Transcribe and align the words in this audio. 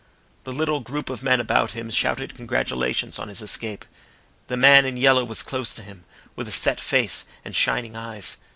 The 0.45 0.51
little 0.51 0.79
group 0.79 1.11
of 1.11 1.21
men 1.21 1.39
about 1.39 1.73
him 1.73 1.91
shouted 1.91 2.33
congratulations 2.35 3.19
on 3.19 3.27
his 3.27 3.39
escape. 3.39 3.85
The 4.47 4.57
man 4.57 4.83
in 4.83 4.97
yellow 4.97 5.23
was 5.23 5.43
close 5.43 5.75
to 5.75 5.83
him, 5.83 6.05
with 6.35 6.47
a 6.47 6.51
set 6.51 6.81
face 6.81 7.25
and 7.45 7.55
shining 7.55 7.95
eyes. 7.95 8.37